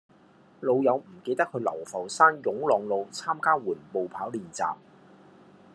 [0.61, 4.75] 老友唔記得去流浮山湧浪路參加緩步跑練習